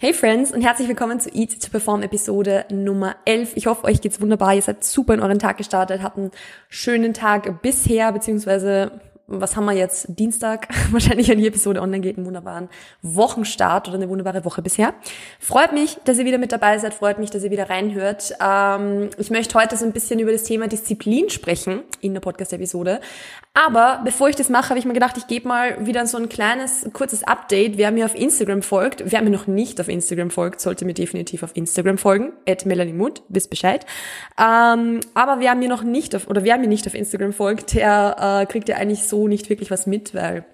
[0.00, 3.56] Hey Friends und herzlich willkommen zu Eat to Perform Episode Nummer 11.
[3.56, 4.54] Ich hoffe, euch geht's wunderbar.
[4.54, 6.30] Ihr seid super in euren Tag gestartet, habt einen
[6.68, 10.06] schönen Tag bisher, beziehungsweise was haben wir jetzt?
[10.08, 12.68] Dienstag, wahrscheinlich, wenn die Episode online geht, einen wunderbaren
[13.02, 14.94] Wochenstart oder eine wunderbare Woche bisher.
[15.38, 18.32] Freut mich, dass ihr wieder mit dabei seid, freut mich, dass ihr wieder reinhört.
[18.42, 23.00] Ähm, ich möchte heute so ein bisschen über das Thema Disziplin sprechen in der Podcast-Episode.
[23.52, 26.28] Aber bevor ich das mache, habe ich mir gedacht, ich gebe mal wieder so ein
[26.28, 27.76] kleines, kurzes Update.
[27.76, 31.42] Wer mir auf Instagram folgt, wer mir noch nicht auf Instagram folgt, sollte mir definitiv
[31.42, 32.32] auf Instagram folgen.
[32.48, 33.84] At Melanie Mund, wisst Bescheid.
[34.38, 38.42] Ähm, aber wer mir noch nicht auf, oder wer mir nicht auf Instagram folgt, der
[38.42, 40.44] äh, kriegt ja eigentlich so nicht wirklich was mit, weil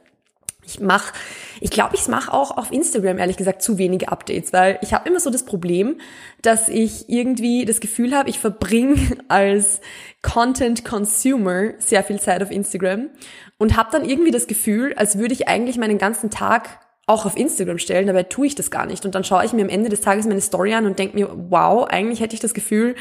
[0.66, 1.12] ich mache,
[1.60, 5.08] ich glaube, ich mache auch auf Instagram ehrlich gesagt zu wenige Updates, weil ich habe
[5.08, 6.00] immer so das Problem,
[6.42, 8.96] dass ich irgendwie das Gefühl habe, ich verbringe
[9.28, 9.80] als
[10.22, 13.10] Content Consumer sehr viel Zeit auf Instagram
[13.58, 17.36] und habe dann irgendwie das Gefühl, als würde ich eigentlich meinen ganzen Tag auch auf
[17.36, 19.04] Instagram stellen, dabei tue ich das gar nicht.
[19.04, 21.28] Und dann schaue ich mir am Ende des Tages meine Story an und denke mir,
[21.50, 22.94] wow, eigentlich hätte ich das Gefühl,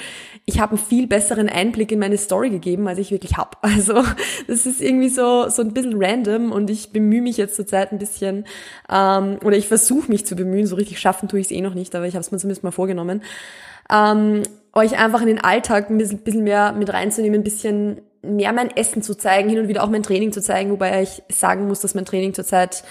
[0.45, 3.57] ich habe einen viel besseren Einblick in meine Story gegeben, als ich wirklich habe.
[3.73, 4.03] Also
[4.47, 7.97] das ist irgendwie so, so ein bisschen random und ich bemühe mich jetzt zurzeit ein
[7.97, 8.45] bisschen,
[8.91, 11.73] ähm, oder ich versuche mich zu bemühen, so richtig schaffen tue ich es eh noch
[11.73, 13.23] nicht, aber ich habe es mir zumindest mal vorgenommen,
[13.91, 18.53] ähm, euch einfach in den Alltag ein bisschen, bisschen mehr mit reinzunehmen, ein bisschen mehr
[18.53, 21.67] mein Essen zu zeigen, hin und wieder auch mein Training zu zeigen, wobei ich sagen
[21.67, 22.83] muss, dass mein Training zurzeit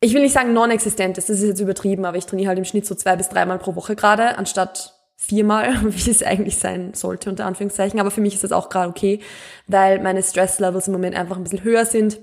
[0.00, 2.64] ich will nicht sagen non-existent ist, das ist jetzt übertrieben, aber ich trainiere halt im
[2.64, 7.28] Schnitt so zwei bis dreimal pro Woche gerade, anstatt viermal, wie es eigentlich sein sollte,
[7.28, 8.00] unter Anführungszeichen.
[8.00, 9.20] Aber für mich ist das auch gerade okay,
[9.66, 12.20] weil meine Stress-Levels im Moment einfach ein bisschen höher sind.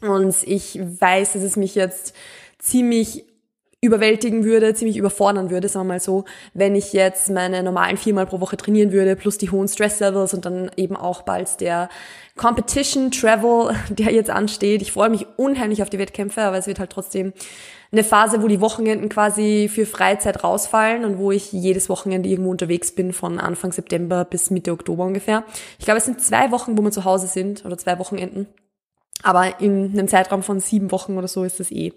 [0.00, 2.14] Und ich weiß, dass es mich jetzt
[2.58, 3.24] ziemlich
[3.80, 8.26] überwältigen würde, ziemlich überfordern würde, sagen wir mal so, wenn ich jetzt meine normalen viermal
[8.26, 11.88] pro Woche trainieren würde, plus die hohen Stress-Levels und dann eben auch bald der
[12.36, 14.82] Competition Travel, der jetzt ansteht.
[14.82, 17.32] Ich freue mich unheimlich auf die Wettkämpfe, aber es wird halt trotzdem
[17.92, 22.50] eine Phase, wo die Wochenenden quasi für Freizeit rausfallen und wo ich jedes Wochenende irgendwo
[22.50, 25.44] unterwegs bin von Anfang September bis Mitte Oktober ungefähr.
[25.78, 28.48] Ich glaube, es sind zwei Wochen, wo wir zu Hause sind oder zwei Wochenenden.
[29.22, 31.92] Aber in einem Zeitraum von sieben Wochen oder so ist das eh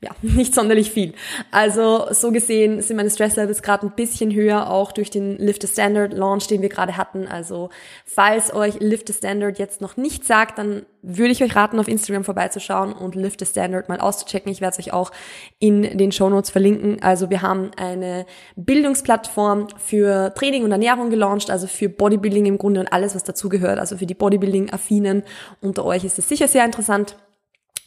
[0.00, 1.12] ja, nicht sonderlich viel.
[1.50, 5.68] Also so gesehen sind meine Stresslevels gerade ein bisschen höher, auch durch den Lift the
[5.68, 7.26] Standard Launch, den wir gerade hatten.
[7.26, 7.70] Also
[8.04, 11.88] falls euch Lift the Standard jetzt noch nicht sagt, dann würde ich euch raten, auf
[11.88, 14.52] Instagram vorbeizuschauen und Lift the Standard mal auszuchecken.
[14.52, 15.10] Ich werde es euch auch
[15.58, 17.02] in den Show Notes verlinken.
[17.02, 22.80] Also wir haben eine Bildungsplattform für Training und Ernährung gelauncht, also für Bodybuilding im Grunde
[22.80, 23.80] und alles, was dazugehört.
[23.80, 25.24] Also für die Bodybuilding-Affinen
[25.60, 27.16] unter euch ist es sicher sehr interessant.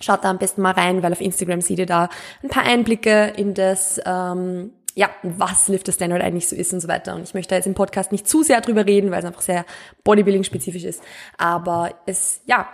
[0.01, 2.09] Schaut da am besten mal rein, weil auf Instagram seht ihr da
[2.44, 6.88] ein paar Einblicke in das, ähm, ja, was Lift Standard eigentlich so ist und so
[6.88, 7.16] weiter.
[7.16, 9.66] Und ich möchte jetzt im Podcast nicht zu sehr drüber reden, weil es einfach sehr
[10.03, 11.01] Bodybuilding-spezifisch ist.
[11.38, 12.67] Aber es, ja,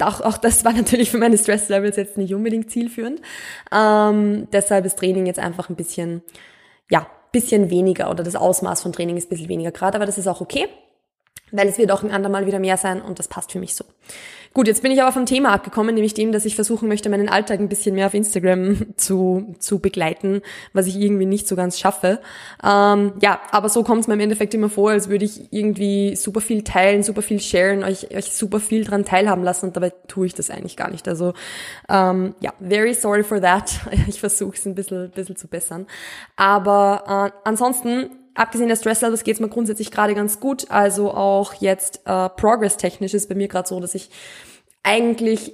[0.00, 3.20] auch, auch das war natürlich für meine Stress-Levels jetzt nicht unbedingt zielführend.
[3.72, 6.22] Ähm, deshalb ist Training jetzt einfach ein bisschen,
[6.90, 10.18] ja, bisschen weniger oder das Ausmaß von Training ist ein bisschen weniger gerade, aber das
[10.18, 10.68] ist auch okay
[11.54, 13.84] weil es wird auch ein andermal wieder mehr sein und das passt für mich so.
[14.54, 17.28] Gut, jetzt bin ich aber vom Thema abgekommen, nämlich dem, dass ich versuchen möchte, meinen
[17.28, 20.42] Alltag ein bisschen mehr auf Instagram zu, zu begleiten,
[20.72, 22.20] was ich irgendwie nicht so ganz schaffe.
[22.62, 26.14] Ähm, ja, aber so kommt es mir im Endeffekt immer vor, als würde ich irgendwie
[26.14, 29.92] super viel teilen, super viel sharen, euch, euch super viel dran teilhaben lassen und dabei
[30.06, 31.08] tue ich das eigentlich gar nicht.
[31.08, 31.34] Also
[31.88, 33.80] ähm, ja, very sorry for that.
[34.06, 35.86] Ich versuche es ein bisschen, bisschen zu bessern.
[36.36, 40.70] Aber äh, ansonsten abgesehen der Stress-Levels geht es mir grundsätzlich gerade ganz gut.
[40.70, 44.10] Also auch jetzt äh, progress-technisch ist bei mir gerade so, dass ich
[44.82, 45.52] eigentlich,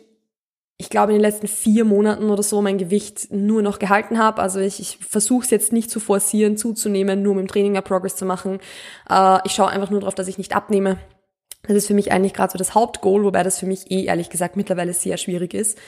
[0.76, 4.42] ich glaube, in den letzten vier Monaten oder so mein Gewicht nur noch gehalten habe.
[4.42, 7.82] Also ich, ich versuche es jetzt nicht zu forcieren, zuzunehmen, nur mit dem Training mehr
[7.82, 8.60] Progress zu machen.
[9.08, 10.98] Äh, ich schaue einfach nur darauf, dass ich nicht abnehme.
[11.62, 14.30] Das ist für mich eigentlich gerade so das Hauptgoal, wobei das für mich eh ehrlich
[14.30, 15.78] gesagt mittlerweile sehr schwierig ist.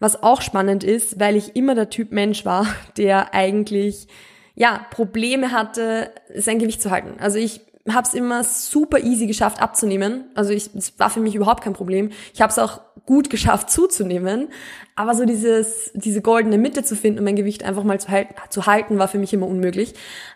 [0.00, 2.66] Was auch spannend ist, weil ich immer der Typ Mensch war,
[2.96, 4.08] der eigentlich
[4.58, 7.20] ja, Probleme hatte, sein Gewicht zu halten.
[7.20, 10.24] Also ich habe es immer super easy geschafft abzunehmen.
[10.34, 12.10] Also ich, es war für mich überhaupt kein Problem.
[12.34, 14.48] Ich habe es auch gut geschafft zuzunehmen.
[14.96, 18.34] Aber so dieses, diese goldene Mitte zu finden und mein Gewicht einfach mal zu, halten,
[18.50, 19.94] zu halten, war für mich immer unmöglich.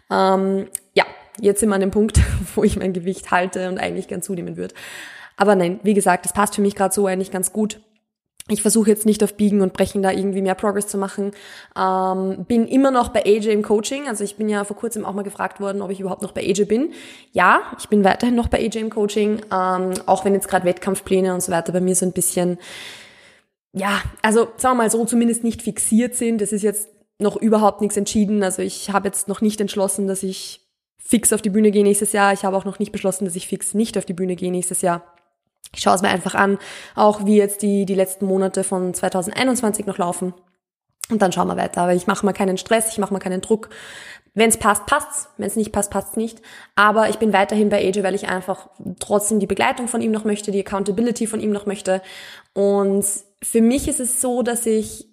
[0.09, 1.05] Ähm, ja,
[1.41, 2.21] jetzt sind wir an dem Punkt,
[2.55, 4.77] wo ich mein Gewicht halte und eigentlich gern zunehmen würde.
[5.37, 7.81] Aber nein, wie gesagt, das passt für mich gerade so eigentlich ganz gut
[8.49, 11.31] ich versuche jetzt nicht auf Biegen und Brechen da irgendwie mehr Progress zu machen.
[11.79, 14.09] Ähm, bin immer noch bei AJ im Coaching.
[14.09, 16.43] Also ich bin ja vor kurzem auch mal gefragt worden, ob ich überhaupt noch bei
[16.43, 16.93] AJ bin.
[17.31, 21.33] Ja, ich bin weiterhin noch bei AJ im Coaching, ähm, auch wenn jetzt gerade Wettkampfpläne
[21.33, 22.59] und so weiter bei mir so ein bisschen,
[23.73, 26.41] ja, also sagen wir mal so, zumindest nicht fixiert sind.
[26.41, 26.89] Das ist jetzt
[27.21, 28.43] noch überhaupt nichts entschieden.
[28.43, 30.63] Also ich habe jetzt noch nicht entschlossen, dass ich
[30.99, 32.33] fix auf die Bühne gehe nächstes Jahr.
[32.33, 34.83] Ich habe auch noch nicht beschlossen, dass ich fix nicht auf die Bühne gehe nächstes
[34.83, 35.05] Jahr.
[35.75, 36.59] Ich schaue es mir einfach an,
[36.95, 40.35] auch wie jetzt die, die letzten Monate von 2021 noch laufen.
[41.11, 41.83] Und dann schauen wir weiter.
[41.83, 43.71] Aber ich mache mal keinen Stress, ich mache mal keinen Druck.
[44.35, 45.29] Wenn es passt, passt's.
[45.37, 46.41] Wenn es nicht passt, passt's nicht.
[46.75, 48.69] Aber ich bin weiterhin bei AJ, weil ich einfach
[48.99, 52.03] trotzdem die Begleitung von ihm noch möchte, die Accountability von ihm noch möchte.
[52.55, 53.05] Und
[53.43, 55.09] für mich ist es so, dass ich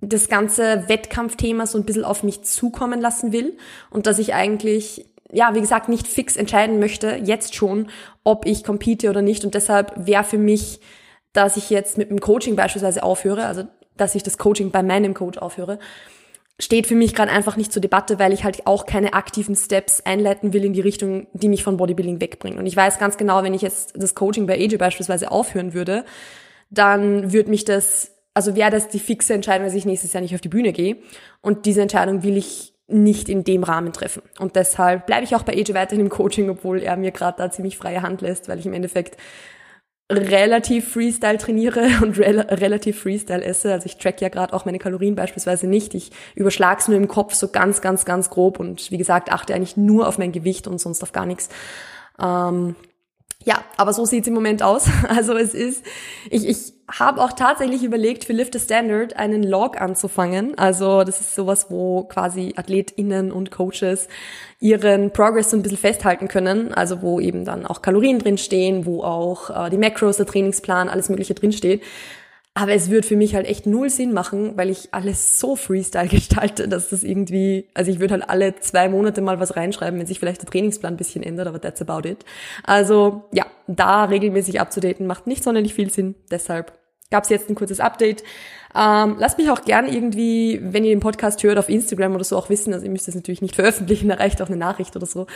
[0.00, 3.56] das ganze Wettkampfthema so ein bisschen auf mich zukommen lassen will
[3.90, 7.88] und dass ich eigentlich, ja, wie gesagt, nicht fix entscheiden möchte, jetzt schon,
[8.22, 9.44] ob ich compete oder nicht.
[9.44, 10.80] Und deshalb wäre für mich,
[11.32, 13.64] dass ich jetzt mit dem Coaching beispielsweise aufhöre, also
[13.96, 15.78] dass ich das Coaching bei meinem Coach aufhöre,
[16.60, 20.02] steht für mich gerade einfach nicht zur Debatte, weil ich halt auch keine aktiven Steps
[20.02, 22.58] einleiten will in die Richtung, die mich von Bodybuilding wegbringen.
[22.58, 26.04] Und ich weiß ganz genau, wenn ich jetzt das Coaching bei AJ beispielsweise aufhören würde,
[26.70, 30.34] dann würde mich das, also wäre das die fixe Entscheidung, dass ich nächstes Jahr nicht
[30.34, 30.98] auf die Bühne gehe.
[31.40, 34.22] Und diese Entscheidung will ich nicht in dem Rahmen treffen.
[34.38, 37.50] Und deshalb bleibe ich auch bei AJ weiterhin im Coaching, obwohl er mir gerade da
[37.50, 39.16] ziemlich freie Hand lässt, weil ich im Endeffekt
[40.12, 43.72] relativ Freestyle trainiere und re relativ Freestyle esse.
[43.72, 45.94] Also ich track ja gerade auch meine Kalorien beispielsweise nicht.
[45.94, 49.76] Ich überschlag's nur im Kopf so ganz, ganz, ganz grob und wie gesagt, achte eigentlich
[49.76, 51.48] nur auf mein Gewicht und sonst auf gar nichts.
[52.20, 52.76] Ähm,
[53.44, 54.88] ja, aber so sieht's im Moment aus.
[55.08, 55.84] Also es ist,
[56.30, 60.58] ich, ich habe auch tatsächlich überlegt, für Lift the Standard einen Log anzufangen.
[60.58, 64.08] Also das ist sowas, wo quasi AthletInnen und Coaches
[64.60, 66.72] ihren Progress so ein bisschen festhalten können.
[66.72, 71.08] Also wo eben dann auch Kalorien drinstehen, wo auch äh, die Macros, der Trainingsplan, alles
[71.08, 71.82] mögliche drinsteht.
[72.56, 76.06] Aber es würde für mich halt echt null Sinn machen, weil ich alles so Freestyle
[76.08, 80.06] gestalte, dass das irgendwie, also ich würde halt alle zwei Monate mal was reinschreiben, wenn
[80.06, 82.24] sich vielleicht der Trainingsplan ein bisschen ändert, aber that's about it.
[82.62, 86.14] Also ja, da regelmäßig abzudaten macht nicht sonderlich viel Sinn.
[86.30, 86.72] Deshalb
[87.14, 88.24] gab es jetzt ein kurzes Update.
[88.76, 92.36] Ähm, lasst mich auch gern irgendwie, wenn ihr den Podcast hört, auf Instagram oder so
[92.36, 95.06] auch wissen, also ihr müsst das natürlich nicht veröffentlichen, da reicht auch eine Nachricht oder
[95.06, 95.28] so,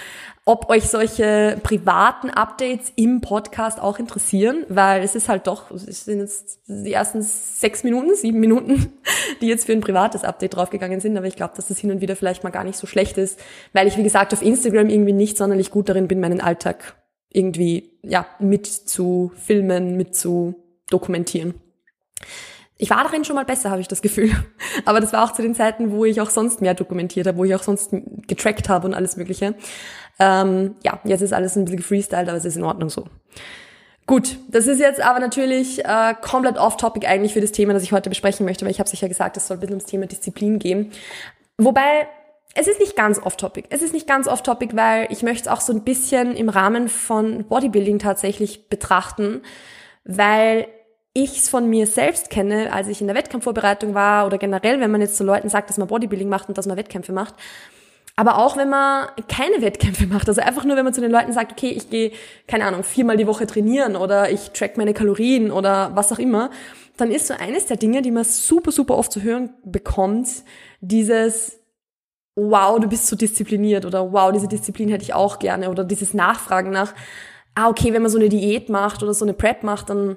[0.45, 6.05] ob euch solche privaten Updates im Podcast auch interessieren, weil es ist halt doch, es
[6.05, 8.93] sind jetzt die ersten sechs Minuten, sieben Minuten,
[9.41, 12.01] die jetzt für ein privates Update draufgegangen sind, aber ich glaube, dass das hin und
[12.01, 13.39] wieder vielleicht mal gar nicht so schlecht ist,
[13.73, 16.97] weil ich, wie gesagt, auf Instagram irgendwie nicht sonderlich gut darin bin, meinen Alltag
[17.31, 20.57] irgendwie, ja, mit zu filmen, mit zu
[20.91, 21.55] dokumentieren.
[22.81, 24.31] Ich war darin schon mal besser, habe ich das Gefühl.
[24.85, 27.45] Aber das war auch zu den Zeiten, wo ich auch sonst mehr dokumentiert habe, wo
[27.45, 27.91] ich auch sonst
[28.29, 29.55] getrackt habe und alles Mögliche.
[30.21, 33.07] Ähm, ja, jetzt ist alles ein bisschen gefreestylt, aber es ist in Ordnung so.
[34.07, 37.93] Gut, das ist jetzt aber natürlich äh, komplett off-topic eigentlich für das Thema, das ich
[37.93, 40.59] heute besprechen möchte, weil ich habe sicher gesagt, es soll ein bisschen ums Thema Disziplin
[40.59, 40.93] gehen.
[41.59, 42.09] Wobei,
[42.55, 43.67] es ist nicht ganz off-topic.
[43.71, 46.89] Es ist nicht ganz off-topic, weil ich möchte es auch so ein bisschen im Rahmen
[46.89, 49.43] von Bodybuilding tatsächlich betrachten,
[50.05, 50.69] weil
[51.25, 54.91] ich es von mir selbst kenne, als ich in der Wettkampfvorbereitung war oder generell, wenn
[54.91, 57.35] man jetzt zu Leuten sagt, dass man Bodybuilding macht und dass man Wettkämpfe macht.
[58.17, 61.33] Aber auch wenn man keine Wettkämpfe macht, also einfach nur, wenn man zu den Leuten
[61.33, 62.13] sagt, okay, ich gehe,
[62.47, 66.51] keine Ahnung, viermal die Woche trainieren oder ich track meine Kalorien oder was auch immer,
[66.97, 70.29] dann ist so eines der Dinge, die man super, super oft zu hören bekommt,
[70.81, 71.61] dieses,
[72.35, 76.15] wow, du bist so diszipliniert oder wow, diese Disziplin hätte ich auch gerne oder dieses
[76.15, 76.95] Nachfragen nach,
[77.55, 80.17] ah, okay, wenn man so eine Diät macht oder so eine Prep macht, dann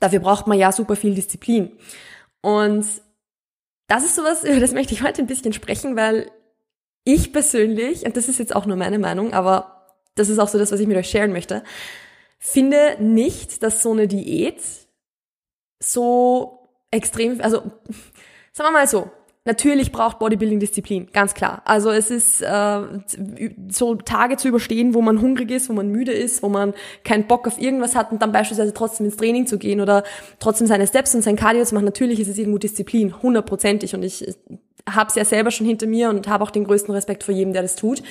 [0.00, 1.72] Dafür braucht man ja super viel Disziplin.
[2.40, 2.84] Und
[3.86, 6.30] das ist sowas, über das möchte ich heute ein bisschen sprechen, weil
[7.04, 10.58] ich persönlich, und das ist jetzt auch nur meine Meinung, aber das ist auch so
[10.58, 11.62] das, was ich mit euch sharen möchte,
[12.38, 14.60] finde nicht, dass so eine Diät
[15.82, 17.58] so extrem, also
[18.52, 19.10] sagen wir mal so,
[19.46, 21.60] Natürlich braucht Bodybuilding Disziplin, ganz klar.
[21.66, 22.80] Also es ist äh,
[23.70, 26.72] so Tage zu überstehen, wo man hungrig ist, wo man müde ist, wo man
[27.04, 30.02] keinen Bock auf irgendwas hat und dann beispielsweise trotzdem ins Training zu gehen oder
[30.38, 31.84] trotzdem seine Steps und sein Cardio zu machen.
[31.84, 33.94] Natürlich ist es irgendwo Disziplin, hundertprozentig.
[33.94, 34.34] Und ich
[34.88, 37.52] habe es ja selber schon hinter mir und habe auch den größten Respekt vor jedem,
[37.52, 38.02] der das tut.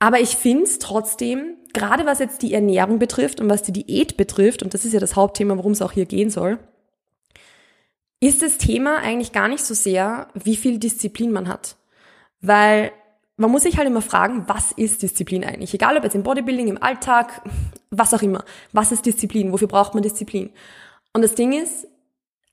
[0.00, 4.18] Aber ich finde es trotzdem, gerade was jetzt die Ernährung betrifft und was die Diät
[4.18, 6.58] betrifft, und das ist ja das Hauptthema, worum es auch hier gehen soll,
[8.26, 11.76] ist das Thema eigentlich gar nicht so sehr, wie viel Disziplin man hat.
[12.40, 12.92] Weil
[13.36, 15.74] man muss sich halt immer fragen, was ist Disziplin eigentlich?
[15.74, 17.42] Egal ob jetzt im Bodybuilding, im Alltag,
[17.90, 18.44] was auch immer.
[18.72, 19.52] Was ist Disziplin?
[19.52, 20.50] Wofür braucht man Disziplin?
[21.12, 21.86] Und das Ding ist,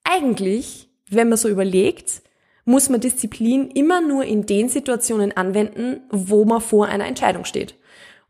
[0.03, 2.21] eigentlich, wenn man so überlegt,
[2.65, 7.75] muss man Disziplin immer nur in den Situationen anwenden, wo man vor einer Entscheidung steht.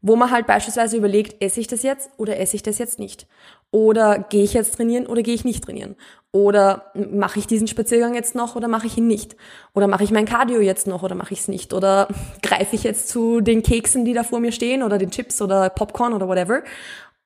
[0.01, 3.27] Wo man halt beispielsweise überlegt, esse ich das jetzt oder esse ich das jetzt nicht?
[3.71, 5.95] Oder gehe ich jetzt trainieren oder gehe ich nicht trainieren?
[6.33, 9.35] Oder mache ich diesen Spaziergang jetzt noch oder mache ich ihn nicht?
[9.73, 11.73] Oder mache ich mein Cardio jetzt noch oder mache ich es nicht?
[11.73, 12.09] Oder
[12.41, 15.69] greife ich jetzt zu den Keksen, die da vor mir stehen oder den Chips oder
[15.69, 16.63] Popcorn oder whatever?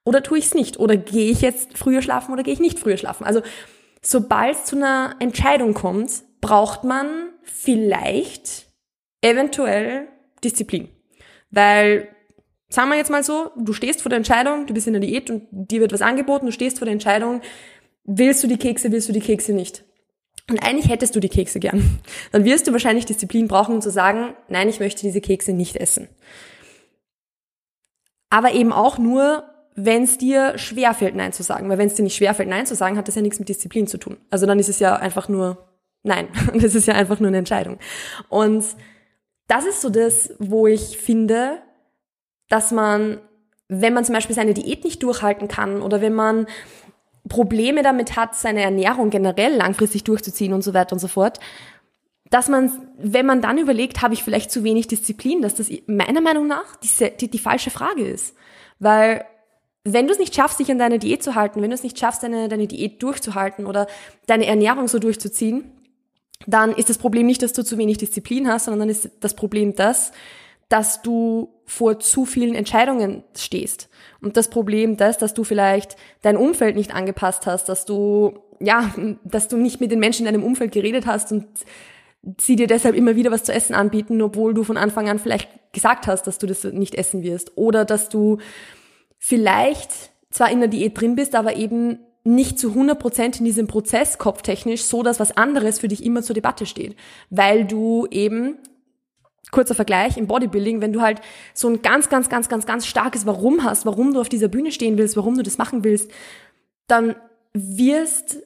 [0.05, 0.79] Oder tue ich es nicht?
[0.79, 3.25] Oder gehe ich jetzt früher schlafen oder gehe ich nicht früher schlafen?
[3.25, 3.41] Also
[4.03, 6.11] sobald es zu einer Entscheidung kommt,
[6.41, 8.67] braucht man vielleicht
[9.21, 10.07] eventuell
[10.43, 10.89] Disziplin.
[11.49, 12.14] Weil
[12.69, 15.29] Sagen wir jetzt mal so, du stehst vor der Entscheidung, du bist in der Diät
[15.29, 17.41] und dir wird was angeboten, du stehst vor der Entscheidung,
[18.03, 19.83] willst du die Kekse, willst du die Kekse nicht?
[20.49, 21.99] Und eigentlich hättest du die Kekse gern.
[22.31, 25.75] Dann wirst du wahrscheinlich Disziplin brauchen, um zu sagen, nein, ich möchte diese Kekse nicht
[25.75, 26.07] essen.
[28.29, 29.43] Aber eben auch nur,
[29.75, 31.69] wenn es dir schwerfällt, Nein zu sagen.
[31.69, 33.87] Weil wenn es dir nicht schwerfällt, Nein zu sagen, hat das ja nichts mit Disziplin
[33.87, 34.17] zu tun.
[34.29, 35.65] Also dann ist es ja einfach nur
[36.03, 36.27] Nein.
[36.53, 37.79] Das ist ja einfach nur eine Entscheidung.
[38.29, 38.63] Und
[39.47, 41.59] das ist so das, wo ich finde,
[42.49, 43.19] dass man,
[43.67, 46.47] wenn man zum Beispiel seine Diät nicht durchhalten kann oder wenn man
[47.27, 51.39] Probleme damit hat, seine Ernährung generell langfristig durchzuziehen und so weiter und so fort,
[52.29, 56.21] dass man, wenn man dann überlegt, habe ich vielleicht zu wenig Disziplin, dass das meiner
[56.21, 58.35] Meinung nach die, die, die falsche Frage ist.
[58.79, 59.25] Weil
[59.83, 61.99] wenn du es nicht schaffst, dich an deine Diät zu halten, wenn du es nicht
[61.99, 63.87] schaffst, deine, deine Diät durchzuhalten oder
[64.25, 65.71] deine Ernährung so durchzuziehen,
[66.47, 69.35] dann ist das Problem nicht, dass du zu wenig Disziplin hast, sondern dann ist das
[69.35, 70.11] Problem das,
[70.69, 73.89] dass du vor zu vielen Entscheidungen stehst.
[74.21, 78.93] Und das Problem das, dass du vielleicht dein Umfeld nicht angepasst hast, dass du, ja,
[79.23, 81.47] dass du nicht mit den Menschen in deinem Umfeld geredet hast und
[82.39, 85.49] sie dir deshalb immer wieder was zu essen anbieten, obwohl du von Anfang an vielleicht
[85.73, 87.51] gesagt hast, dass du das nicht essen wirst.
[87.55, 88.39] Oder dass du
[89.17, 89.91] vielleicht
[90.29, 94.17] zwar in der Diät drin bist, aber eben nicht zu 100 Prozent in diesem Prozess
[94.17, 96.95] kopftechnisch so, dass was anderes für dich immer zur Debatte steht.
[97.29, 98.57] Weil du eben,
[99.55, 101.21] kurzer Vergleich, im Bodybuilding, wenn du halt
[101.53, 104.71] so ein ganz, ganz, ganz, ganz, ganz starkes Warum hast, warum du auf dieser Bühne
[104.71, 106.11] stehen willst, warum du das machen willst,
[106.87, 107.15] dann
[107.53, 108.37] wirst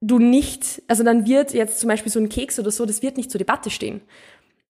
[0.00, 3.16] du nicht, also dann wird jetzt zum Beispiel so ein Keks oder so, das wird
[3.16, 4.02] nicht zur Debatte stehen.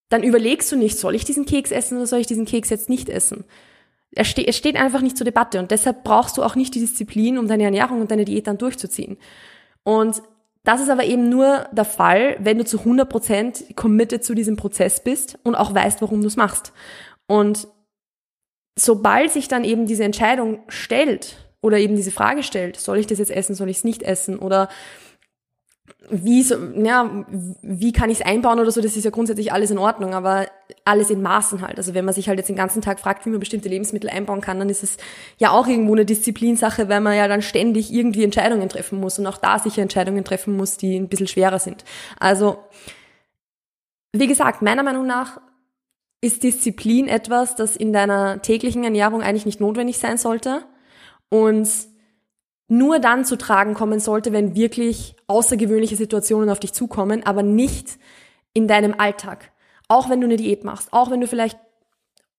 [0.08, 2.88] Dann überlegst du nicht, soll ich diesen Keks essen oder soll ich diesen Keks jetzt
[2.88, 3.44] nicht essen?
[4.12, 6.80] Es steht, es steht einfach nicht zur Debatte und deshalb brauchst du auch nicht die
[6.80, 9.18] Disziplin, um deine Ernährung und deine Diät dann durchzuziehen.
[9.82, 10.22] Und
[10.68, 15.02] das ist aber eben nur der Fall, wenn du zu 100% committed zu diesem Prozess
[15.02, 16.75] bist und auch weißt, warum du es machst.
[17.26, 17.68] Und
[18.78, 23.18] sobald sich dann eben diese Entscheidung stellt oder eben diese Frage stellt, soll ich das
[23.18, 24.68] jetzt essen, soll ich es nicht essen oder
[26.11, 27.25] wie, so, ja,
[27.62, 30.47] wie kann ich es einbauen oder so, das ist ja grundsätzlich alles in Ordnung, aber
[30.85, 31.76] alles in Maßen halt.
[31.78, 34.40] Also wenn man sich halt jetzt den ganzen Tag fragt, wie man bestimmte Lebensmittel einbauen
[34.40, 34.97] kann, dann ist es
[35.37, 39.26] ja auch irgendwo eine Disziplinsache, weil man ja dann ständig irgendwie Entscheidungen treffen muss und
[39.26, 41.85] auch da sicher Entscheidungen treffen muss, die ein bisschen schwerer sind.
[42.18, 42.59] Also,
[44.12, 45.40] wie gesagt, meiner Meinung nach
[46.21, 50.64] ist Disziplin etwas, das in deiner täglichen Ernährung eigentlich nicht notwendig sein sollte
[51.28, 51.68] und
[52.68, 57.98] nur dann zu tragen kommen sollte, wenn wirklich außergewöhnliche Situationen auf dich zukommen, aber nicht
[58.52, 59.50] in deinem Alltag.
[59.88, 61.58] Auch wenn du eine Diät machst, auch wenn du vielleicht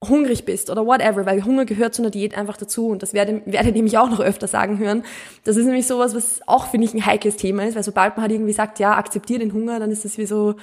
[0.07, 3.41] hungrig bist oder whatever, weil Hunger gehört zu einer Diät einfach dazu und das werde,
[3.45, 5.03] werde ich auch noch öfter sagen hören.
[5.43, 8.21] Das ist nämlich sowas, was auch, finde ich, ein heikles Thema ist, weil sobald man
[8.21, 10.55] halt irgendwie sagt, ja, akzeptiere den Hunger, dann ist das wie so,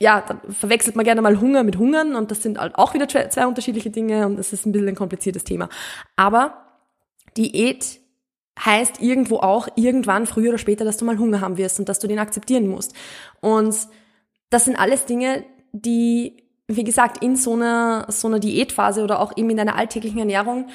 [0.00, 3.08] ja, dann verwechselt man gerne mal Hunger mit Hungern und das sind halt auch wieder
[3.08, 5.68] zwei unterschiedliche Dinge und das ist ein bisschen ein kompliziertes Thema.
[6.16, 6.64] Aber
[7.36, 8.00] Diät
[8.64, 11.98] heißt irgendwo auch irgendwann früher oder später, dass du mal Hunger haben wirst und dass
[11.98, 12.92] du den akzeptieren musst.
[13.40, 13.76] Und
[14.50, 16.36] das sind alles Dinge, die,
[16.66, 20.66] wie gesagt, in so einer, so einer Diätphase oder auch eben in deiner alltäglichen Ernährung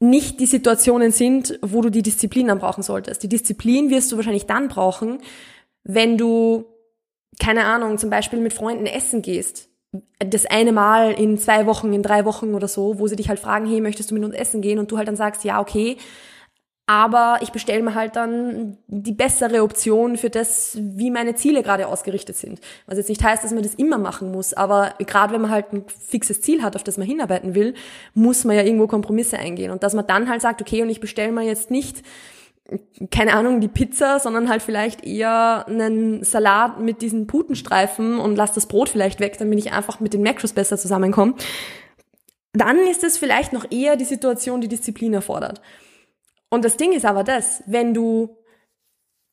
[0.00, 3.22] nicht die Situationen sind, wo du die Disziplin dann brauchen solltest.
[3.22, 5.18] Die Disziplin wirst du wahrscheinlich dann brauchen,
[5.82, 6.66] wenn du,
[7.40, 9.68] keine Ahnung, zum Beispiel mit Freunden essen gehst.
[10.18, 13.40] Das eine Mal in zwei Wochen, in drei Wochen oder so, wo sie dich halt
[13.40, 14.78] fragen, hey, möchtest du mit uns essen gehen?
[14.78, 15.96] Und du halt dann sagst, ja, okay,
[16.88, 21.86] aber ich bestelle mir halt dann die bessere Option für das, wie meine Ziele gerade
[21.86, 22.60] ausgerichtet sind.
[22.86, 25.70] Was jetzt nicht heißt, dass man das immer machen muss, aber gerade wenn man halt
[25.74, 27.74] ein fixes Ziel hat, auf das man hinarbeiten will,
[28.14, 29.70] muss man ja irgendwo Kompromisse eingehen.
[29.70, 32.02] Und dass man dann halt sagt, okay, und ich bestelle mir jetzt nicht
[33.10, 38.52] keine Ahnung, die Pizza, sondern halt vielleicht eher einen Salat mit diesen Putenstreifen und lass
[38.52, 41.34] das Brot vielleicht weg, damit ich einfach mit den Macros besser zusammenkomme.
[42.52, 45.62] Dann ist es vielleicht noch eher die Situation, die Disziplin erfordert.
[46.50, 48.36] Und das Ding ist aber das, wenn du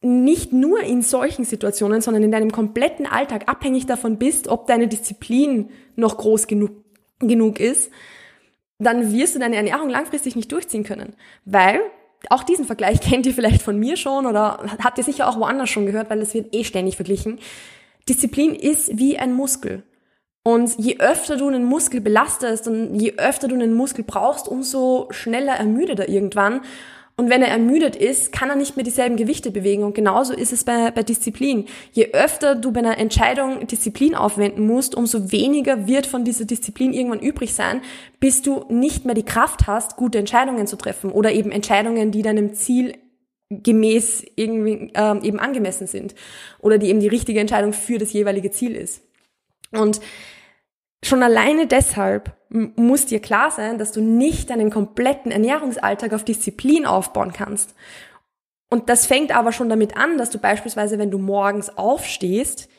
[0.02, 4.88] nicht nur in solchen Situationen, sondern in deinem kompletten Alltag abhängig davon bist, ob deine
[4.88, 6.72] Disziplin noch groß genug,
[7.20, 7.92] genug ist,
[8.78, 11.16] dann wirst du deine Ernährung langfristig nicht durchziehen können.
[11.46, 11.80] Weil,
[12.30, 15.70] auch diesen Vergleich kennt ihr vielleicht von mir schon oder habt ihr sicher auch woanders
[15.70, 17.40] schon gehört, weil es wird eh ständig verglichen.
[18.08, 19.84] Disziplin ist wie ein Muskel.
[20.44, 25.08] Und je öfter du einen Muskel belastest und je öfter du einen Muskel brauchst, umso
[25.10, 26.62] schneller ermüdet er irgendwann.
[27.18, 29.84] Und wenn er ermüdet ist, kann er nicht mehr dieselben Gewichte bewegen.
[29.84, 31.66] Und genauso ist es bei, bei Disziplin.
[31.94, 36.92] Je öfter du bei einer Entscheidung Disziplin aufwenden musst, umso weniger wird von dieser Disziplin
[36.92, 37.82] irgendwann übrig sein,
[38.20, 42.22] bis du nicht mehr die Kraft hast, gute Entscheidungen zu treffen oder eben Entscheidungen, die
[42.22, 42.98] deinem Ziel
[43.50, 46.16] gemäß irgendwie ähm, eben angemessen sind
[46.60, 49.04] oder die eben die richtige Entscheidung für das jeweilige Ziel ist.
[49.72, 50.02] Und
[51.06, 56.86] Schon alleine deshalb muss dir klar sein, dass du nicht deinen kompletten Ernährungsalltag auf Disziplin
[56.86, 57.76] aufbauen kannst.
[58.70, 62.70] Und das fängt aber schon damit an, dass du beispielsweise, wenn du morgens aufstehst,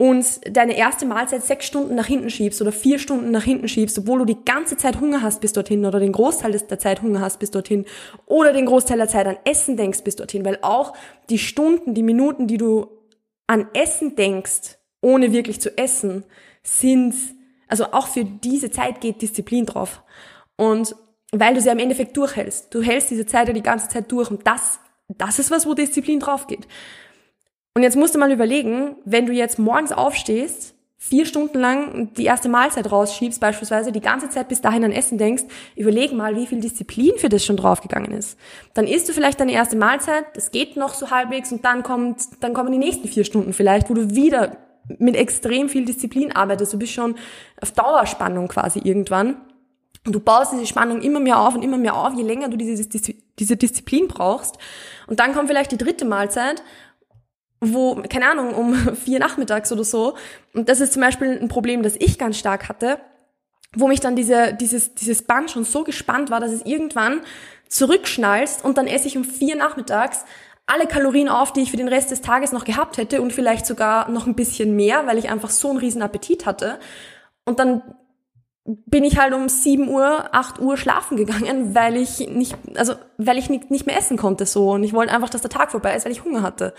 [0.00, 0.24] und
[0.56, 4.20] deine erste Mahlzeit sechs Stunden nach hinten schiebst oder vier Stunden nach hinten schiebst, obwohl
[4.20, 7.40] du die ganze Zeit Hunger hast bis dorthin oder den Großteil der Zeit Hunger hast
[7.40, 7.84] bis dorthin
[8.24, 10.94] oder den Großteil der Zeit an Essen denkst bis dorthin, weil auch
[11.30, 12.86] die Stunden, die Minuten, die du
[13.48, 16.24] an Essen denkst, ohne wirklich zu essen,
[16.62, 17.14] sind,
[17.68, 20.02] also auch für diese Zeit geht Disziplin drauf.
[20.56, 20.94] Und
[21.32, 22.74] weil du sie am Endeffekt durchhältst.
[22.74, 25.74] Du hältst diese Zeit ja die ganze Zeit durch und das, das ist was, wo
[25.74, 26.66] Disziplin drauf geht.
[27.74, 32.24] Und jetzt musst du mal überlegen, wenn du jetzt morgens aufstehst, vier Stunden lang die
[32.24, 35.44] erste Mahlzeit rausschiebst, beispielsweise die ganze Zeit bis dahin an Essen denkst,
[35.76, 38.36] überleg mal, wie viel Disziplin für das schon draufgegangen ist.
[38.74, 42.22] Dann isst du vielleicht deine erste Mahlzeit, das geht noch so halbwegs und dann kommt,
[42.40, 44.56] dann kommen die nächsten vier Stunden vielleicht, wo du wieder
[44.98, 46.72] mit extrem viel Disziplin arbeitest.
[46.72, 47.16] Du bist schon
[47.60, 49.36] auf Dauerspannung quasi irgendwann.
[50.06, 52.56] Und du baust diese Spannung immer mehr auf und immer mehr auf, je länger du
[52.56, 52.88] diese,
[53.38, 54.56] diese Disziplin brauchst.
[55.06, 56.62] Und dann kommt vielleicht die dritte Mahlzeit
[57.60, 60.14] wo, keine Ahnung, um vier nachmittags oder so.
[60.54, 63.00] Und das ist zum Beispiel ein Problem, das ich ganz stark hatte,
[63.74, 67.20] wo mich dann diese, dieses, dieses Band schon so gespannt war, dass es irgendwann
[67.68, 70.24] zurückschnallst und dann esse ich um vier nachmittags
[70.68, 73.66] alle Kalorien auf, die ich für den Rest des Tages noch gehabt hätte und vielleicht
[73.66, 76.78] sogar noch ein bisschen mehr, weil ich einfach so einen riesen Appetit hatte.
[77.44, 77.82] Und dann
[78.64, 83.38] bin ich halt um 7 Uhr, 8 Uhr schlafen gegangen, weil ich nicht, also, weil
[83.38, 84.72] ich nicht, nicht mehr essen konnte so.
[84.72, 86.74] Und ich wollte einfach, dass der Tag vorbei ist, weil ich Hunger hatte.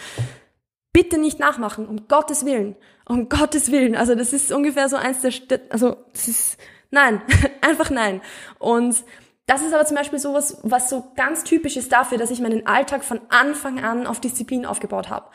[0.93, 2.75] Bitte nicht nachmachen, um Gottes Willen.
[3.08, 3.96] Um Gottes Willen.
[3.96, 5.34] Also das ist ungefähr so eins der,
[5.72, 6.58] also das ist,
[6.91, 7.24] nein,
[7.62, 8.22] einfach nein.
[8.60, 9.03] Und
[9.50, 12.68] das ist aber zum Beispiel sowas, was so ganz typisch ist dafür, dass ich meinen
[12.68, 15.25] Alltag von Anfang an auf Disziplin aufgebaut habe.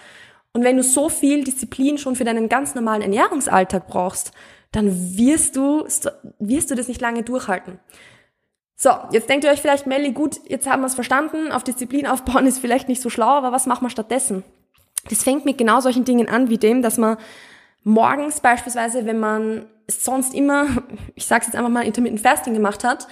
[0.53, 4.31] Und wenn du so viel Disziplin schon für deinen ganz normalen Ernährungsalltag brauchst,
[4.71, 5.85] dann wirst du,
[6.39, 7.81] wirst du das nicht lange durchhalten.
[8.77, 12.07] So, jetzt denkt ihr euch vielleicht, Melly, gut, jetzt haben wir es verstanden, auf Disziplin
[12.07, 14.45] aufbauen ist vielleicht nicht so schlau, aber was machen wir stattdessen?
[15.11, 17.17] Das fängt mit genau solchen Dingen an, wie dem, dass man
[17.83, 20.67] morgens beispielsweise, wenn man sonst immer,
[21.17, 23.09] ich sag's jetzt einfach mal, Intermittent Fasting gemacht hat,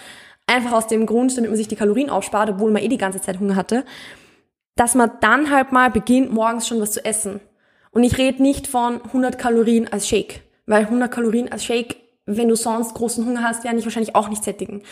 [0.47, 3.21] einfach aus dem Grund, damit man sich die Kalorien aufspart, obwohl man eh die ganze
[3.21, 3.85] Zeit Hunger hatte,
[4.77, 7.41] dass man dann halt mal beginnt, morgens schon was zu essen.
[7.91, 12.49] Und ich rede nicht von 100 Kalorien als Shake, weil 100 Kalorien als Shake, wenn
[12.49, 14.83] du sonst großen Hunger hast, werden dich wahrscheinlich auch nicht sättigen.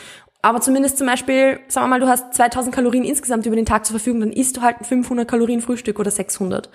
[0.42, 3.86] Aber zumindest zum Beispiel, sagen wir mal, du hast 2000 Kalorien insgesamt über den Tag
[3.86, 6.70] zur Verfügung, dann isst du halt ein 500 Kalorien Frühstück oder 600.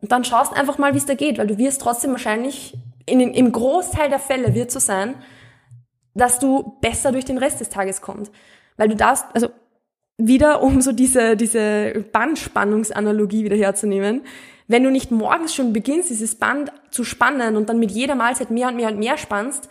[0.00, 2.74] Und dann schaust einfach mal, wie es da geht, weil du wirst trotzdem wahrscheinlich,
[3.06, 5.14] in im Großteil der Fälle wird so sein,
[6.14, 8.32] dass du besser durch den Rest des Tages kommst.
[8.76, 9.48] Weil du darfst, also
[10.18, 14.22] wieder, um so diese, diese Bandspannungsanalogie wieder herzunehmen,
[14.68, 18.50] wenn du nicht morgens schon beginnst, dieses Band zu spannen und dann mit jeder Mahlzeit
[18.50, 19.68] mehr und mehr und mehr spannst,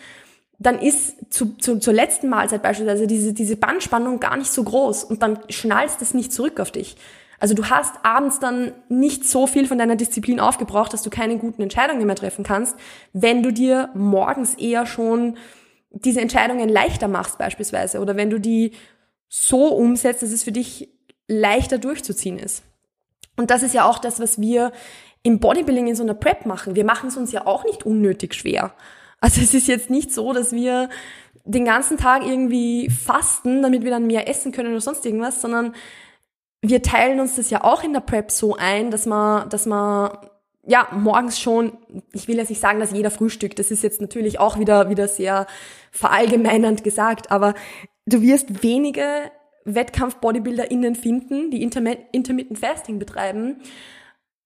[0.59, 5.03] dann ist zu, zu, zur letzten Mahlzeit beispielsweise diese, diese Bandspannung gar nicht so groß
[5.03, 6.97] und dann schnallst es nicht zurück auf dich.
[7.39, 11.39] Also du hast abends dann nicht so viel von deiner Disziplin aufgebraucht, dass du keine
[11.39, 12.75] guten Entscheidungen mehr treffen kannst,
[13.13, 15.37] wenn du dir morgens eher schon
[15.91, 18.71] diese Entscheidungen leichter machst beispielsweise oder wenn du die
[19.27, 20.89] so umsetzt, dass es für dich
[21.27, 22.63] leichter durchzuziehen ist.
[23.37, 24.71] Und das ist ja auch das, was wir
[25.23, 26.75] im Bodybuilding in so einer Prep machen.
[26.75, 28.73] Wir machen es uns ja auch nicht unnötig schwer.
[29.19, 30.89] Also es ist jetzt nicht so, dass wir
[31.45, 35.73] den ganzen Tag irgendwie fasten, damit wir dann mehr essen können oder sonst irgendwas, sondern
[36.61, 40.11] wir teilen uns das ja auch in der Prep so ein, dass man, dass man
[40.65, 41.73] ja morgens schon,
[42.13, 45.07] ich will jetzt nicht sagen, dass jeder frühstückt, das ist jetzt natürlich auch wieder wieder
[45.07, 45.47] sehr
[45.91, 47.53] verallgemeinernd gesagt, aber
[48.05, 49.31] du wirst wenige
[49.65, 53.57] Wettkampf-BodybuilderInnen finden, die Intermittent Fasting betreiben,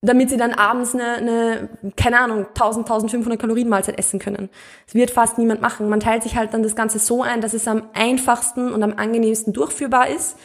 [0.02, 4.50] damit sie dann abends eine, eine keine Ahnung, 1000, 1500 Kalorien Mahlzeit essen können.
[4.86, 5.90] Das wird fast niemand machen.
[5.90, 8.94] Man teilt sich halt dann das Ganze so ein, dass es am einfachsten und am
[8.94, 10.38] angenehmsten durchführbar ist.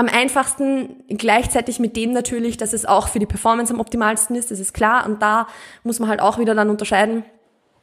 [0.00, 4.50] Am einfachsten gleichzeitig mit dem natürlich, dass es auch für die Performance am optimalsten ist,
[4.50, 5.04] das ist klar.
[5.04, 5.46] Und da
[5.84, 7.22] muss man halt auch wieder dann unterscheiden,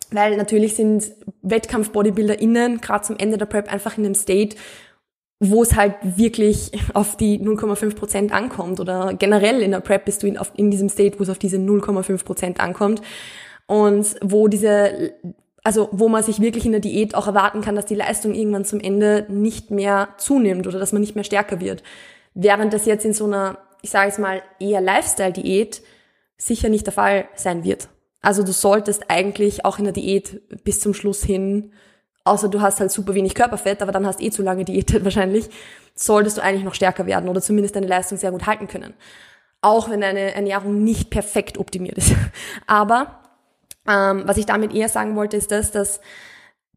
[0.09, 1.11] weil natürlich sind
[1.43, 4.57] Wettkampf-BodybuilderInnen gerade zum Ende der Prep einfach in einem State,
[5.39, 10.23] wo es halt wirklich auf die 0,5 Prozent ankommt oder generell in der Prep bist
[10.23, 13.03] du in, auf, in diesem State, wo es auf diese 0,5 Prozent ankommt
[13.67, 15.13] und wo diese,
[15.67, 18.63] also wo man sich wirklich in der Diät auch erwarten kann, dass die Leistung irgendwann
[18.63, 21.83] zum Ende nicht mehr zunimmt oder dass man nicht mehr stärker wird.
[22.33, 25.81] Während das jetzt in so einer, ich sage es mal, eher Lifestyle-Diät
[26.37, 27.89] sicher nicht der Fall sein wird.
[28.21, 31.73] Also du solltest eigentlich auch in der Diät bis zum Schluss hin
[32.23, 35.49] außer du hast halt super wenig Körperfett, aber dann hast eh zu lange diätet wahrscheinlich,
[35.95, 38.93] solltest du eigentlich noch stärker werden oder zumindest deine Leistung sehr gut halten können.
[39.61, 42.13] Auch wenn deine Ernährung nicht perfekt optimiert ist.
[42.67, 43.26] Aber
[43.87, 46.01] ähm, was ich damit eher sagen wollte, ist das, dass,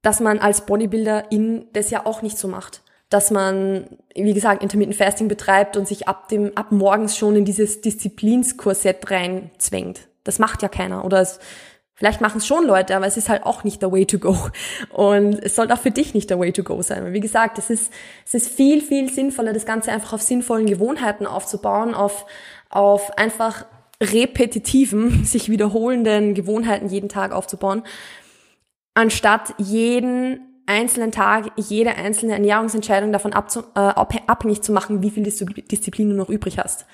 [0.03, 2.83] dass man als Bodybuilder in das ja auch nicht so macht.
[3.11, 7.45] dass man, wie gesagt, Intermittent Fasting betreibt und sich ab dem, ab morgens schon in
[7.45, 10.09] dieses Disziplinskorsett reinzwängt.
[10.23, 11.05] Das macht ja keiner.
[11.05, 11.41] Oder es,
[11.95, 14.37] vielleicht machen es schon Leute, aber es ist halt auch nicht der Way to go.
[14.93, 17.13] Und es sollte auch für dich nicht der Way to go sein.
[17.13, 17.93] Wie gesagt, es ist,
[18.25, 22.27] es ist viel, viel sinnvoller, das Ganze einfach auf sinnvollen Gewohnheiten aufzubauen, auf,
[22.69, 23.67] auf einfach
[24.03, 27.83] repetitiven, sich wiederholenden Gewohnheiten jeden Tag aufzubauen,
[28.95, 35.25] anstatt jeden einzelnen Tag, jede einzelne Ernährungsentscheidung davon abzu, äh, abhängig zu machen, wie viel
[35.25, 36.87] Disziplin du noch übrig hast.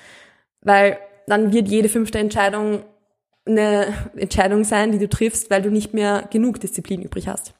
[0.61, 2.83] Weil dann wird jede fünfte Entscheidung
[3.45, 7.53] eine Entscheidung sein, die du triffst, weil du nicht mehr genug Disziplin übrig hast.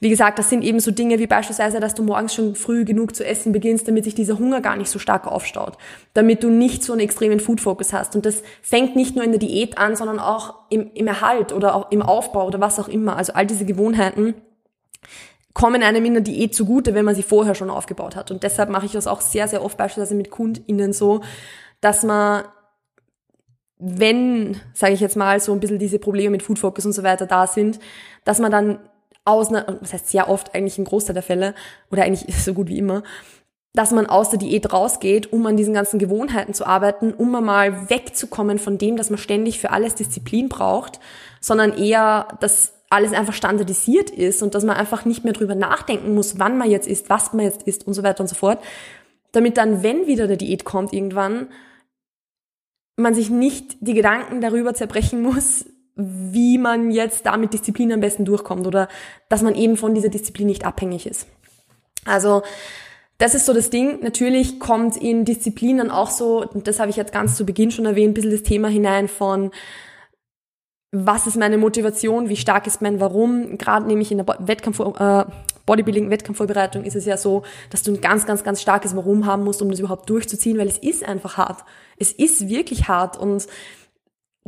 [0.00, 3.16] Wie gesagt, das sind eben so Dinge wie beispielsweise, dass du morgens schon früh genug
[3.16, 5.76] zu essen beginnst, damit sich dieser Hunger gar nicht so stark aufstaut,
[6.14, 8.14] damit du nicht so einen extremen Food-Focus hast.
[8.14, 11.74] Und das fängt nicht nur in der Diät an, sondern auch im, im Erhalt oder
[11.74, 13.16] auch im Aufbau oder was auch immer.
[13.16, 14.34] Also all diese Gewohnheiten
[15.52, 18.30] kommen einem in der Diät zugute, wenn man sie vorher schon aufgebaut hat.
[18.30, 21.22] Und deshalb mache ich das auch sehr, sehr oft beispielsweise mit KundInnen so,
[21.80, 22.44] dass man
[23.80, 27.04] wenn, sage ich jetzt mal, so ein bisschen diese Probleme mit Food Focus und so
[27.04, 27.78] weiter da sind,
[28.24, 28.80] dass man dann
[29.28, 31.54] aus einer, das heißt sehr oft eigentlich ein Großteil der Fälle
[31.90, 33.02] oder eigentlich so gut wie immer,
[33.74, 37.90] dass man aus der Diät rausgeht, um an diesen ganzen Gewohnheiten zu arbeiten, um mal
[37.90, 40.98] wegzukommen von dem, dass man ständig für alles Disziplin braucht,
[41.40, 46.14] sondern eher, dass alles einfach standardisiert ist und dass man einfach nicht mehr drüber nachdenken
[46.14, 48.58] muss, wann man jetzt isst, was man jetzt isst und so weiter und so fort,
[49.32, 51.48] damit dann, wenn wieder der Diät kommt irgendwann,
[52.96, 55.66] man sich nicht die Gedanken darüber zerbrechen muss,
[55.98, 58.88] wie man jetzt da mit Disziplin am besten durchkommt oder
[59.28, 61.26] dass man eben von dieser Disziplin nicht abhängig ist.
[62.04, 62.42] Also
[63.18, 63.98] das ist so das Ding.
[64.02, 67.84] Natürlich kommt in Disziplin dann auch so, das habe ich jetzt ganz zu Beginn schon
[67.84, 69.50] erwähnt, ein bisschen das Thema hinein von
[70.90, 73.58] was ist meine Motivation, wie stark ist mein Warum.
[73.58, 75.24] Gerade nämlich in der Wettkampf, äh,
[75.66, 79.60] Bodybuilding-Wettkampfvorbereitung ist es ja so, dass du ein ganz, ganz, ganz starkes Warum haben musst,
[79.60, 81.64] um das überhaupt durchzuziehen, weil es ist einfach hart.
[81.98, 83.46] Es ist wirklich hart und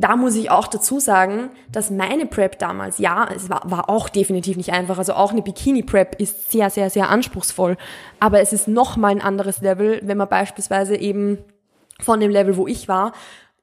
[0.00, 4.08] da muss ich auch dazu sagen, dass meine Prep damals, ja, es war, war auch
[4.08, 4.96] definitiv nicht einfach.
[4.96, 7.76] Also auch eine Bikini-Prep ist sehr, sehr, sehr anspruchsvoll.
[8.18, 11.38] Aber es ist nochmal ein anderes Level, wenn man beispielsweise eben
[12.00, 13.12] von dem Level, wo ich war,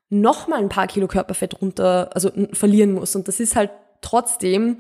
[0.10, 3.16] nochmal ein paar Kilo Körperfett runter, also verlieren muss.
[3.16, 3.72] Und das ist halt
[4.02, 4.78] trotzdem,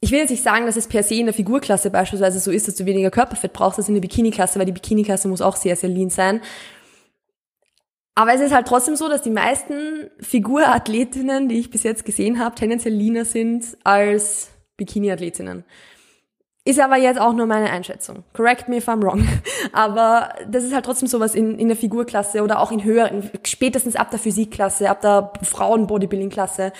[0.00, 2.68] ich will jetzt nicht sagen, dass es per se in der Figurklasse beispielsweise so ist,
[2.68, 5.74] dass du weniger Körperfett brauchst als in der Bikini-Klasse, weil die Bikini-Klasse muss auch sehr,
[5.74, 6.42] sehr lean sein.
[8.18, 12.42] Aber es ist halt trotzdem so, dass die meisten Figurathletinnen, die ich bis jetzt gesehen
[12.42, 15.64] habe, tendenziell leaner sind als Bikini-Athletinnen.
[16.64, 18.24] Ist aber jetzt auch nur meine Einschätzung.
[18.32, 19.28] Correct me if I'm wrong.
[19.72, 23.94] Aber das ist halt trotzdem sowas in, in der Figurklasse oder auch in höheren, spätestens
[23.94, 26.72] ab der Physikklasse, ab der Frauen-Bodybuilding-Klasse,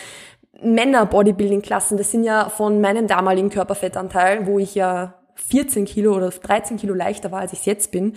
[0.61, 1.99] Männer-Bodybuilding-Klassen.
[1.99, 6.95] Das sind ja von meinem damaligen Körperfettanteil, wo ich ja 14 Kilo oder 13 Kilo
[6.95, 8.17] leichter war, als ich jetzt bin,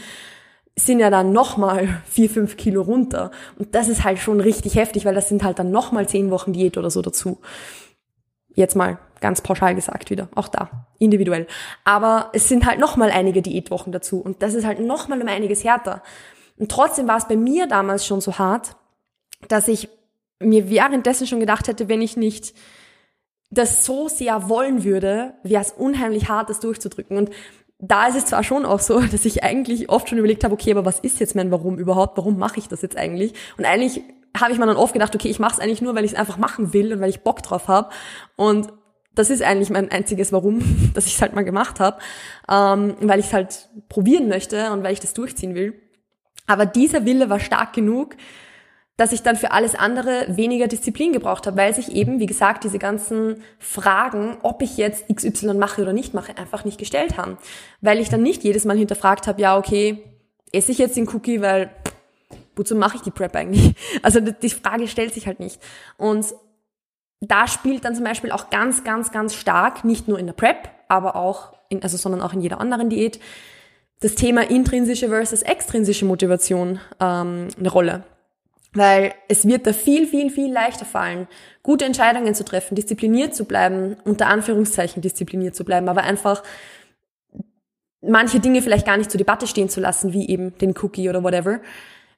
[0.86, 3.32] sind ja dann nochmal vier, fünf Kilo runter.
[3.58, 6.54] Und das ist halt schon richtig heftig, weil das sind halt dann nochmal zehn Wochen
[6.54, 7.40] Diät oder so dazu.
[8.54, 11.48] Jetzt mal ganz pauschal gesagt wieder, auch da, individuell.
[11.84, 15.64] Aber es sind halt nochmal einige Diätwochen dazu und das ist halt nochmal um einiges
[15.64, 16.02] härter.
[16.58, 18.76] Und trotzdem war es bei mir damals schon so hart,
[19.48, 19.90] dass ich
[20.40, 22.54] mir währenddessen schon gedacht hätte, wenn ich nicht
[23.52, 27.18] das so sehr wollen würde, wäre es unheimlich hart, das durchzudrücken.
[27.18, 27.32] Und
[27.80, 30.72] da ist es zwar schon auch so, dass ich eigentlich oft schon überlegt habe, okay,
[30.72, 32.18] aber was ist jetzt mein Warum überhaupt?
[32.18, 33.34] Warum mache ich das jetzt eigentlich?
[33.58, 34.02] Und eigentlich
[34.40, 36.18] habe ich mir dann oft gedacht, okay, ich mache es eigentlich nur, weil ich es
[36.18, 37.90] einfach machen will und weil ich Bock drauf habe.
[38.36, 38.72] Und
[39.16, 42.00] das ist eigentlich mein einziges Warum, dass ich es halt mal gemacht habe,
[42.50, 45.74] ähm, weil ich es halt probieren möchte und weil ich das durchziehen will.
[46.48, 48.16] Aber dieser Wille war stark genug,
[49.00, 52.66] dass ich dann für alles andere weniger Disziplin gebraucht habe, weil sich eben, wie gesagt,
[52.66, 57.38] diese ganzen Fragen, ob ich jetzt XY mache oder nicht mache, einfach nicht gestellt haben.
[57.80, 60.04] Weil ich dann nicht jedes Mal hinterfragt habe, ja, okay,
[60.52, 61.70] esse ich jetzt den Cookie, weil
[62.58, 63.74] wozu mache ich die Prep eigentlich?
[64.04, 65.62] Also die Frage stellt sich halt nicht.
[65.98, 66.26] Und
[67.22, 70.72] da spielt dann zum Beispiel auch ganz, ganz, ganz stark, nicht nur in der Prep,
[70.90, 73.22] aber auch in, also sondern auch in jeder anderen Diät,
[74.02, 78.04] das Thema intrinsische versus extrinsische Motivation ähm, eine Rolle.
[78.74, 81.28] Weil es wird da viel, viel, viel leichter fallen,
[81.64, 86.44] gute Entscheidungen zu treffen, diszipliniert zu bleiben, unter Anführungszeichen diszipliniert zu bleiben, aber einfach
[88.02, 91.24] manche Dinge vielleicht gar nicht zur Debatte stehen zu lassen, wie eben den Cookie oder
[91.24, 91.62] whatever,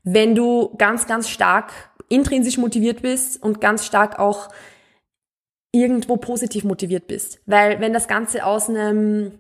[0.04, 1.72] wenn du ganz, ganz stark
[2.10, 4.50] intrinsisch motiviert bist und ganz stark auch
[5.72, 7.40] irgendwo positiv motiviert bist.
[7.46, 9.40] Weil wenn das Ganze aus einem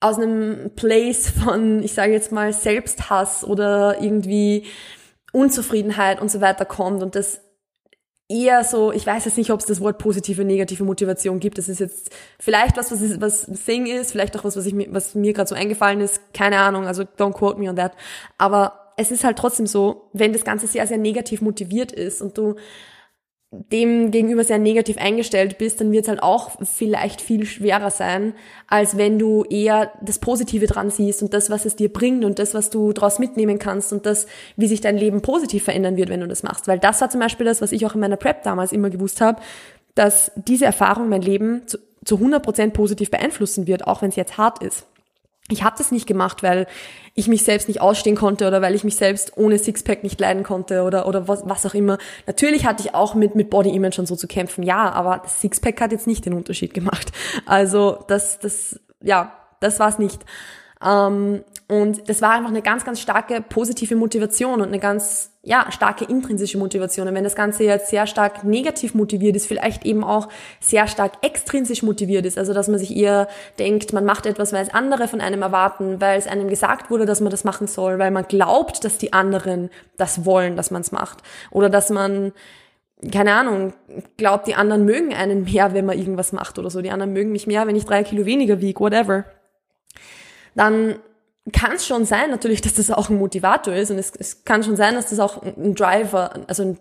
[0.00, 4.66] aus einem Place von, ich sage jetzt mal, Selbsthass oder irgendwie
[5.34, 7.40] Unzufriedenheit und so weiter kommt und das
[8.28, 11.58] eher so, ich weiß jetzt nicht, ob es das Wort positive, negative Motivation gibt.
[11.58, 14.74] Das ist jetzt vielleicht was, was, ist, was Thing ist, vielleicht auch was, was, ich,
[14.90, 16.32] was mir gerade so eingefallen ist.
[16.32, 17.92] Keine Ahnung, also don't quote me on that.
[18.38, 22.38] Aber es ist halt trotzdem so, wenn das Ganze sehr, sehr negativ motiviert ist und
[22.38, 22.54] du
[23.72, 28.34] dem gegenüber sehr negativ eingestellt bist, dann wird es halt auch vielleicht viel schwerer sein,
[28.68, 32.38] als wenn du eher das Positive dran siehst und das, was es dir bringt und
[32.38, 36.08] das, was du daraus mitnehmen kannst und das, wie sich dein Leben positiv verändern wird,
[36.08, 36.68] wenn du das machst.
[36.68, 39.20] Weil das war zum Beispiel das, was ich auch in meiner Prep damals immer gewusst
[39.20, 39.40] habe,
[39.94, 44.38] dass diese Erfahrung mein Leben zu, zu 100% positiv beeinflussen wird, auch wenn es jetzt
[44.38, 44.86] hart ist.
[45.50, 46.66] Ich habe das nicht gemacht, weil
[47.14, 50.42] ich mich selbst nicht ausstehen konnte oder weil ich mich selbst ohne Sixpack nicht leiden
[50.42, 51.98] konnte oder, oder was, was auch immer.
[52.26, 55.40] Natürlich hatte ich auch mit, mit Body Image und so zu kämpfen, ja, aber das
[55.40, 57.12] Sixpack hat jetzt nicht den Unterschied gemacht.
[57.46, 60.24] Also das, das, ja, das war's nicht.
[60.82, 61.44] Ähm,
[61.80, 66.04] und das war einfach eine ganz, ganz starke positive Motivation und eine ganz, ja, starke
[66.04, 67.08] intrinsische Motivation.
[67.08, 70.28] Und wenn das Ganze jetzt sehr stark negativ motiviert ist, vielleicht eben auch
[70.60, 74.62] sehr stark extrinsisch motiviert ist, also dass man sich eher denkt, man macht etwas, weil
[74.62, 77.98] es andere von einem erwarten, weil es einem gesagt wurde, dass man das machen soll,
[77.98, 81.22] weil man glaubt, dass die anderen das wollen, dass man es macht.
[81.50, 82.32] Oder dass man
[83.10, 83.74] keine Ahnung,
[84.16, 86.80] glaubt, die anderen mögen einen mehr, wenn man irgendwas macht oder so.
[86.80, 89.24] Die anderen mögen mich mehr, wenn ich drei Kilo weniger wiege, whatever.
[90.54, 90.96] Dann
[91.52, 94.62] kann es schon sein, natürlich, dass das auch ein Motivator ist und es, es kann
[94.62, 96.78] schon sein, dass das auch ein Driver, also ein,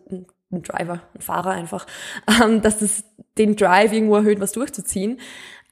[0.51, 1.85] ein Driver, ein Fahrer einfach,
[2.41, 3.03] ähm, dass das
[3.37, 5.19] den Drive irgendwo erhöht, was durchzuziehen.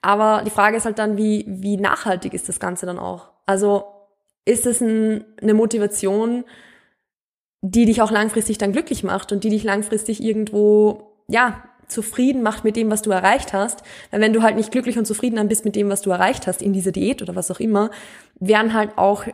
[0.01, 3.29] Aber die Frage ist halt dann, wie, wie nachhaltig ist das Ganze dann auch?
[3.45, 3.85] Also
[4.45, 6.43] ist es ein, eine Motivation,
[7.61, 12.63] die dich auch langfristig dann glücklich macht und die dich langfristig irgendwo, ja, zufrieden macht
[12.63, 13.83] mit dem, was du erreicht hast.
[14.09, 16.47] Weil wenn du halt nicht glücklich und zufrieden dann bist mit dem, was du erreicht
[16.47, 17.91] hast in dieser Diät oder was auch immer,
[18.39, 19.25] werden halt auch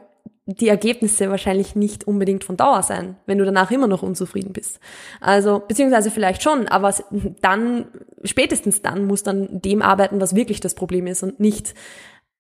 [0.48, 4.80] die Ergebnisse wahrscheinlich nicht unbedingt von Dauer sein, wenn du danach immer noch unzufrieden bist.
[5.20, 6.94] Also, beziehungsweise vielleicht schon, aber
[7.42, 7.86] dann,
[8.24, 11.74] spätestens dann muss dann dem arbeiten, was wirklich das Problem ist und nicht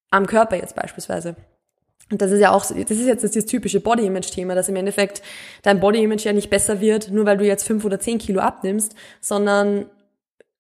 [0.10, 1.36] am Körper jetzt beispielsweise.
[2.10, 5.22] Und das ist ja auch, das ist jetzt das, typische Body-Image-Thema, dass im Endeffekt
[5.64, 8.96] dein Body-Image ja nicht besser wird, nur weil du jetzt fünf oder zehn Kilo abnimmst,
[9.20, 9.88] sondern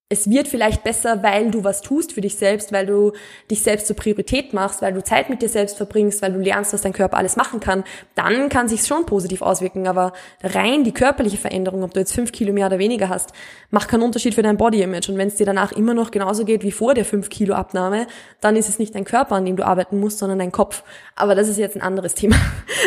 [0.10, 3.12] es wird vielleicht besser, weil du was tust für dich selbst, weil du
[3.52, 6.72] dich selbst zur Priorität machst, weil du Zeit mit dir selbst verbringst, weil du lernst,
[6.72, 7.84] was dein Körper alles machen kann,
[8.15, 9.86] dann kann sich schon positiv auswirken.
[9.86, 13.34] Aber rein die körperliche Veränderung, ob du jetzt fünf Kilo mehr oder weniger hast,
[13.70, 15.10] macht keinen Unterschied für dein Body-Image.
[15.10, 18.08] Und wenn es dir danach immer noch genauso geht wie vor der fünf Kilo Abnahme,
[18.39, 20.84] dann ist es nicht dein Körper, an dem du arbeiten musst, sondern dein Kopf.
[21.17, 22.38] Aber das ist jetzt ein anderes Thema.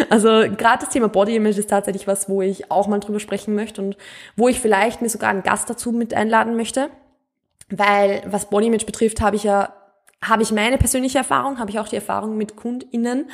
[0.08, 3.82] Also gerade das Thema Body-Image ist tatsächlich was, wo ich auch mal drüber sprechen möchte
[3.82, 3.96] und
[4.34, 6.88] wo ich vielleicht mir sogar einen Gast dazu mit einladen möchte
[7.70, 9.72] weil was Body Image betrifft, habe ich ja
[10.22, 13.30] habe ich meine persönliche Erfahrung, habe ich auch die Erfahrung mit KundInnen.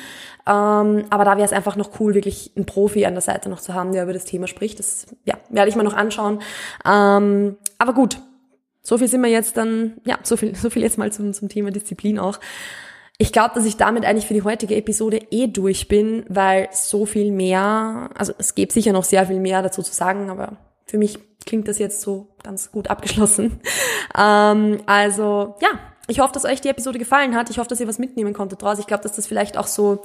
[0.47, 3.59] Ähm, aber da wäre es einfach noch cool, wirklich einen Profi an der Seite noch
[3.59, 4.79] zu haben, der über das Thema spricht.
[4.79, 6.41] Das ja, werde ich mal noch anschauen.
[6.85, 8.19] Ähm, aber gut,
[8.81, 11.49] so viel sind wir jetzt dann, ja, so viel, so viel jetzt mal zum, zum
[11.49, 12.39] Thema Disziplin auch.
[13.17, 17.05] Ich glaube, dass ich damit eigentlich für die heutige Episode eh durch bin, weil so
[17.05, 20.55] viel mehr, also es gibt sicher noch sehr viel mehr dazu zu sagen, aber
[20.87, 23.59] für mich klingt das jetzt so ganz gut abgeschlossen.
[24.19, 25.67] Ähm, also ja,
[26.07, 27.49] ich hoffe, dass euch die Episode gefallen hat.
[27.49, 28.79] Ich hoffe, dass ihr was mitnehmen konntet draus.
[28.79, 30.01] Ich glaube, dass das vielleicht auch so,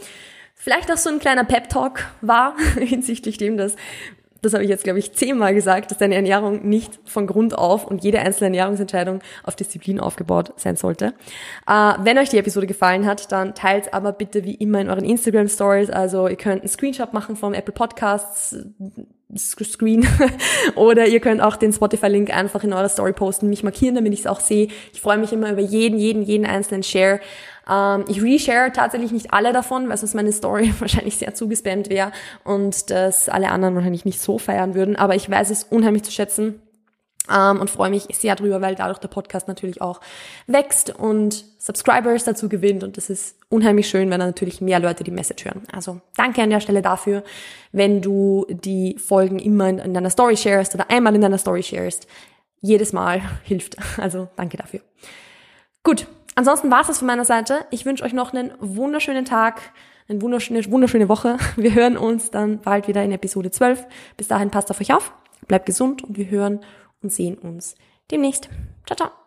[0.54, 3.76] vielleicht auch so ein kleiner Pep-Talk war hinsichtlich dem, dass
[4.42, 7.86] das habe ich jetzt, glaube ich, zehnmal gesagt, dass deine Ernährung nicht von Grund auf
[7.86, 11.14] und jede einzelne Ernährungsentscheidung auf Disziplin aufgebaut sein sollte.
[11.66, 15.04] Äh, wenn euch die Episode gefallen hat, dann teilt aber bitte wie immer in euren
[15.04, 15.90] Instagram Stories.
[15.90, 18.56] Also ihr könnt einen Screenshot machen vom Apple Podcasts
[19.36, 20.06] Screen
[20.74, 24.20] oder ihr könnt auch den Spotify-Link einfach in eurer Story posten, mich markieren, damit ich
[24.20, 24.68] es auch sehe.
[24.92, 27.20] Ich freue mich immer über jeden, jeden, jeden einzelnen Share.
[27.68, 32.12] Ähm, ich reshare tatsächlich nicht alle davon, weil sonst meine Story wahrscheinlich sehr zugespammt wäre
[32.44, 34.96] und das alle anderen wahrscheinlich nicht so feiern würden.
[34.96, 36.60] Aber ich weiß es unheimlich zu schätzen
[37.30, 40.00] ähm, und freue mich sehr drüber, weil dadurch der Podcast natürlich auch
[40.46, 45.04] wächst und Subscribers dazu gewinnt und das ist unheimlich schön, wenn dann natürlich mehr Leute
[45.04, 45.62] die Message hören.
[45.72, 47.22] Also danke an der Stelle dafür,
[47.70, 51.62] wenn du die Folgen immer in, in deiner Story sharest oder einmal in deiner Story
[51.62, 52.06] sharest.
[52.60, 53.76] Jedes Mal hilft.
[53.98, 54.80] Also danke dafür.
[55.84, 57.66] Gut, ansonsten war es das von meiner Seite.
[57.70, 59.60] Ich wünsche euch noch einen wunderschönen Tag,
[60.08, 61.36] eine wunderschöne, wunderschöne Woche.
[61.56, 63.86] Wir hören uns dann bald wieder in Episode 12.
[64.16, 65.12] Bis dahin passt auf euch auf,
[65.46, 66.60] bleibt gesund und wir hören
[67.02, 67.74] und sehen uns
[68.10, 68.48] demnächst.
[68.86, 69.21] Ciao, ciao.